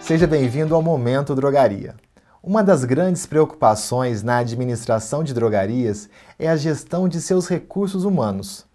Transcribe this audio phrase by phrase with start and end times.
[0.00, 1.94] Seja bem-vindo ao Momento Drogaria.
[2.42, 6.08] Uma das grandes preocupações na administração de drogarias
[6.38, 8.66] é a gestão de seus recursos humanos.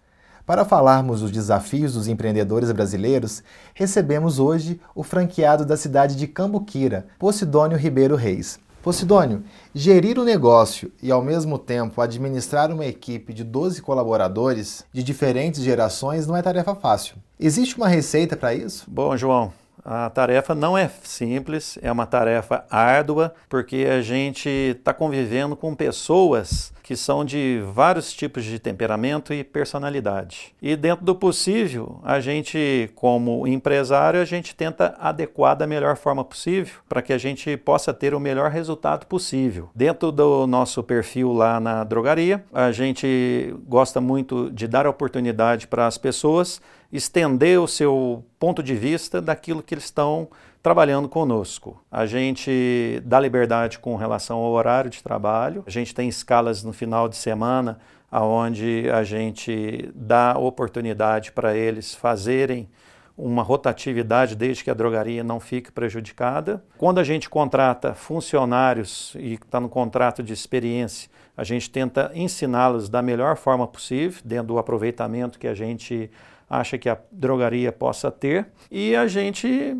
[0.46, 3.42] Para falarmos dos desafios dos empreendedores brasileiros,
[3.74, 8.58] recebemos hoje o franqueado da cidade de Cambuquira, Posidônio Ribeiro Reis.
[8.80, 9.42] Posidônio,
[9.74, 15.02] gerir o um negócio e ao mesmo tempo administrar uma equipe de 12 colaboradores de
[15.02, 17.16] diferentes gerações não é tarefa fácil.
[17.38, 18.84] Existe uma receita para isso?
[18.88, 19.52] Bom, João,
[19.86, 25.76] a tarefa não é simples, é uma tarefa árdua, porque a gente está convivendo com
[25.76, 30.54] pessoas que são de vários tipos de temperamento e personalidade.
[30.62, 36.24] E dentro do possível, a gente, como empresário, a gente tenta adequar da melhor forma
[36.24, 39.68] possível para que a gente possa ter o melhor resultado possível.
[39.74, 45.88] Dentro do nosso perfil lá na drogaria, a gente gosta muito de dar oportunidade para
[45.88, 46.60] as pessoas
[46.92, 50.28] estender o seu ponto de vista daquilo que eles estão
[50.62, 51.80] trabalhando conosco.
[51.90, 56.72] A gente dá liberdade com relação ao horário de trabalho, a gente tem escalas no
[56.72, 57.78] final de semana
[58.10, 62.68] onde a gente dá oportunidade para eles fazerem
[63.16, 66.62] uma rotatividade desde que a drogaria não fique prejudicada.
[66.76, 72.88] Quando a gente contrata funcionários e está no contrato de experiência, a gente tenta ensiná-los
[72.88, 76.10] da melhor forma possível, dentro do aproveitamento que a gente
[76.48, 79.74] acha que a drogaria possa ter e a gente,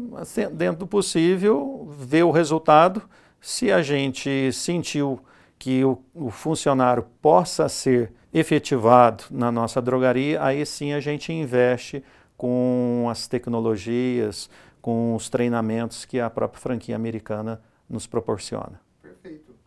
[0.53, 3.03] dentro do possível, vê o resultado.
[3.41, 5.21] Se a gente sentiu
[5.59, 12.03] que o, o, funcionário possa ser efetivado na nossa drogaria, aí sim a gente investe
[12.37, 14.51] com as tecnologias,
[14.83, 18.86] com os treinamentos que a própria franquia americana nos proporciona.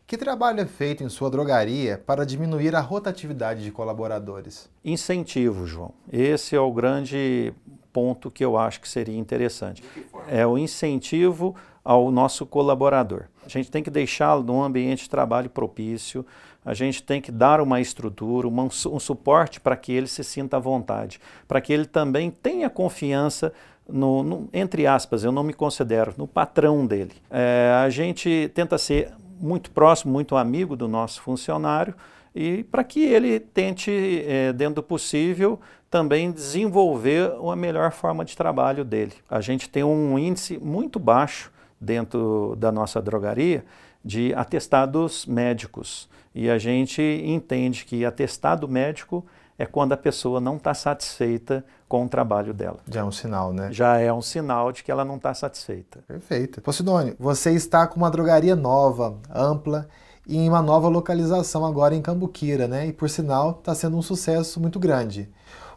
[0.09, 4.67] Que trabalho é feito em sua drogaria para diminuir a rotatividade de colaboradores?
[4.83, 5.93] Incentivo, João.
[6.11, 7.53] Esse é o grande
[7.93, 9.83] ponto que eu acho que seria interessante.
[10.27, 13.25] É o incentivo ao nosso colaborador.
[13.45, 16.25] A gente tem que deixá-lo num ambiente de trabalho propício,
[16.65, 20.57] a gente tem que dar uma estrutura, uma, um suporte para que ele se sinta
[20.57, 23.53] à vontade, para que ele também tenha confiança
[23.87, 27.13] no, no, entre aspas, eu não me considero, no patrão dele.
[27.29, 31.95] É, a gente tenta ser muito próximo, muito amigo do nosso funcionário
[32.35, 38.37] e para que ele tente, é, dentro do possível, também desenvolver uma melhor forma de
[38.37, 39.13] trabalho dele.
[39.29, 41.51] A gente tem um índice muito baixo
[41.81, 43.65] dentro da nossa drogaria
[44.03, 49.25] de atestados médicos e a gente entende que atestado médico
[49.57, 52.79] é quando a pessoa não está satisfeita com o trabalho dela.
[52.89, 53.69] Já é um sinal, né?
[53.71, 55.99] Já é um sinal de que ela não está satisfeita.
[56.07, 56.61] Perfeito.
[56.61, 59.89] Posidônio, você está com uma drogaria nova, ampla
[60.27, 62.87] e em uma nova localização agora em Cambuquira, né?
[62.87, 65.29] E por sinal está sendo um sucesso muito grande.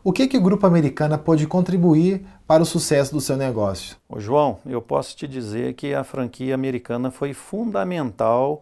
[0.04, 3.96] O que, que o Grupo Americana pode contribuir para o sucesso do seu negócio?
[4.08, 8.60] Ô João, eu posso te dizer que a franquia americana foi fundamental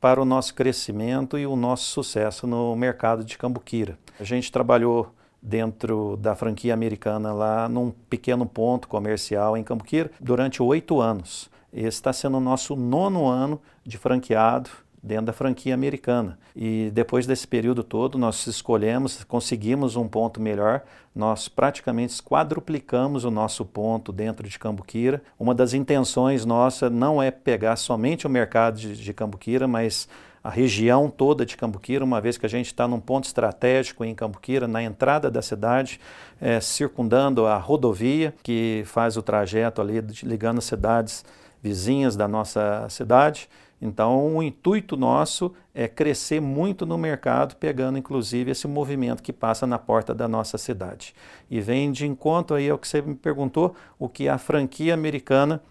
[0.00, 3.96] para o nosso crescimento e o nosso sucesso no mercado de Cambuquira.
[4.18, 10.62] A gente trabalhou dentro da franquia americana lá num pequeno ponto comercial em Cambuquira durante
[10.62, 11.48] oito anos.
[11.72, 14.70] Esse está sendo o nosso nono ano de franqueado
[15.02, 16.38] dentro da franquia americana.
[16.54, 20.82] E depois desse período todo, nós escolhemos, conseguimos um ponto melhor,
[21.14, 25.22] nós praticamente quadruplicamos o nosso ponto dentro de Cambuquira.
[25.38, 30.08] Uma das intenções nossa não é pegar somente o mercado de, de Cambuquira, mas
[30.42, 34.14] a região toda de Cambuquira, uma vez que a gente está num ponto estratégico em
[34.14, 36.00] Cambuquira, na entrada da cidade,
[36.40, 41.24] é, circundando a rodovia que faz o trajeto ali ligando as cidades
[41.62, 43.48] vizinhas da nossa cidade.
[43.80, 49.66] Então, o intuito nosso é crescer muito no mercado, pegando inclusive esse movimento que passa
[49.66, 51.14] na porta da nossa cidade.
[51.50, 55.62] E vem de encontro aí ao que você me perguntou, o que a franquia americana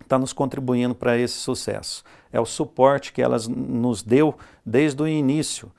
[0.00, 2.02] está nos contribuindo para esse sucesso.
[2.32, 4.34] É o suporte que elas nos deu
[4.64, 5.70] desde o início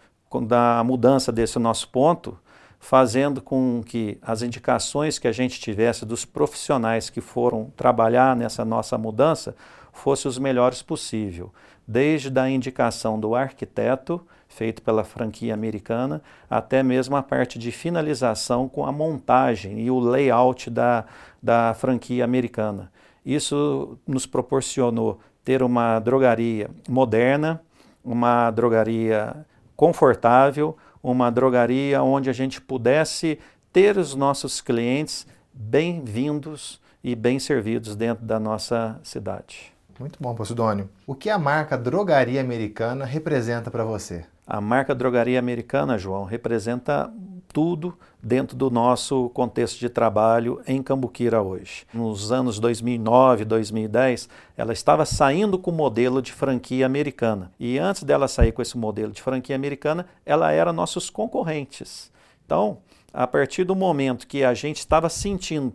[0.48, 2.38] da mudança desse nosso ponto,
[2.80, 8.66] fazendo com que as indicações que a gente tivesse dos profissionais que foram trabalhar nessa
[8.66, 9.56] nossa mudança
[9.94, 11.54] fossem os melhores possível,
[11.88, 18.68] desde a indicação do arquiteto, feito pela franquia americana, até mesmo a parte de finalização
[18.68, 21.06] com a montagem e o layout da,
[21.42, 22.92] da franquia americana.
[23.26, 27.62] Isso nos proporcionou ter uma drogaria moderna,
[28.04, 29.46] uma drogaria
[29.76, 33.40] confortável, uma drogaria onde a gente pudesse
[33.72, 39.73] ter os nossos clientes bem-vindos e bem servidos dentro da nossa cidade.
[40.00, 40.90] Muito bom, Posidônio.
[41.06, 44.26] O que a marca Drogaria Americana representa para você?
[44.46, 47.12] A marca Drogaria Americana, João, representa
[47.54, 51.86] tudo dentro do nosso contexto de trabalho em Cambuquira hoje.
[51.94, 57.52] Nos anos 2009, 2010, ela estava saindo com o modelo de franquia americana.
[57.60, 62.12] E antes dela sair com esse modelo de franquia americana, ela era nossos concorrentes.
[62.44, 62.80] Então,
[63.14, 65.72] a partir do momento que a gente estava sentindo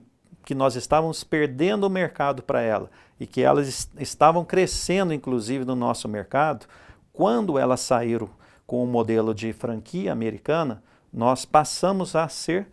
[0.49, 2.89] que nós estávamos perdendo o mercado para ela
[3.21, 6.65] e que elas estavam crescendo, inclusive, no nosso mercado,
[7.13, 8.31] quando elas saíram
[8.67, 12.67] com o modelo de franquia americana, nós passamos a ser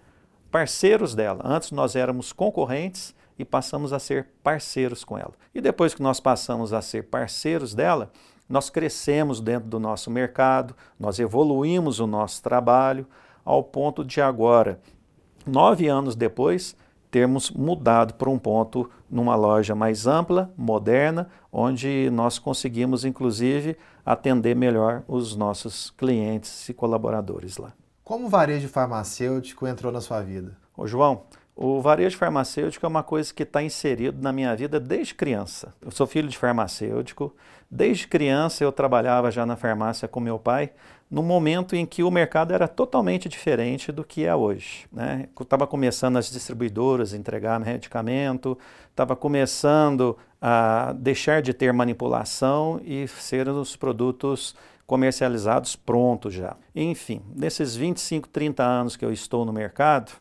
[0.49, 1.41] parceiros dela.
[1.43, 5.33] Antes nós éramos concorrentes e passamos a ser parceiros com ela.
[5.53, 8.09] E depois que nós passamos a ser parceiros dela,
[8.47, 13.05] nós crescemos dentro do nosso mercado, nós evoluímos o nosso trabalho,
[13.43, 14.79] ao ponto de agora,
[15.45, 16.73] nove anos depois,
[17.15, 24.53] termos mudado para um ponto numa loja mais ampla, moderna, onde nós conseguimos, inclusive, atender
[24.53, 27.71] melhor os nossos clientes e colaboradores lá.
[28.03, 30.57] Como o varejo farmacêutico entrou na sua vida?
[30.75, 31.23] Ô João,
[31.55, 35.73] o varejo farmacêutico é uma coisa que está inserido na minha vida desde criança.
[35.81, 37.33] Eu sou filho de farmacêutico.
[37.71, 40.71] Desde criança eu trabalhava já na farmácia com meu pai,
[41.09, 44.85] no momento em que o mercado era totalmente diferente do que é hoje.
[44.91, 45.29] Né?
[45.39, 48.57] Estava começando as distribuidoras a entregar medicamento,
[48.89, 54.55] estava começando a deixar de ter manipulação e ser os produtos
[54.85, 56.57] comercializados prontos já.
[56.75, 60.11] Enfim, nesses 25, 30 anos que eu estou no mercado,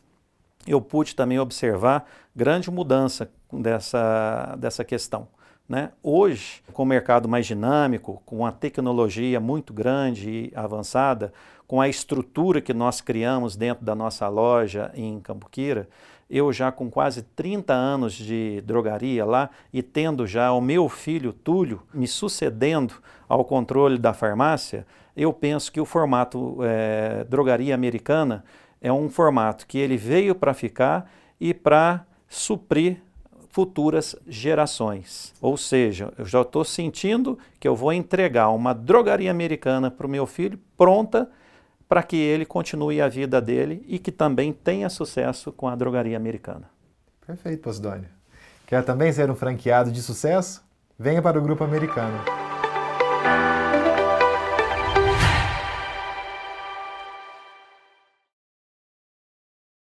[0.67, 5.27] eu pude também observar grande mudança dessa, dessa questão.
[5.67, 5.91] Né?
[6.03, 11.33] Hoje, com o mercado mais dinâmico, com a tecnologia muito grande e avançada,
[11.67, 15.89] com a estrutura que nós criamos dentro da nossa loja em Cambuquira,
[16.29, 21.31] eu já com quase 30 anos de drogaria lá e tendo já o meu filho
[21.31, 22.95] Túlio me sucedendo
[23.27, 24.85] ao controle da farmácia,
[25.15, 28.43] eu penso que o formato é, drogaria americana
[28.85, 33.01] é um formato que ele veio para ficar e para suprir
[33.49, 35.33] futuras gerações.
[35.41, 40.09] Ou seja, eu já estou sentindo que eu vou entregar uma drogaria americana para o
[40.09, 41.27] meu filho pronta
[41.89, 46.15] para que ele continue a vida dele e que também tenha sucesso com a drogaria
[46.15, 46.69] americana.
[47.25, 48.09] Perfeito, Posidônio.
[48.67, 50.63] Quer também ser um franqueado de sucesso?
[50.97, 52.44] Venha para o Grupo Americano.